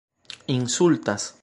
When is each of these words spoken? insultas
insultas 0.47 1.35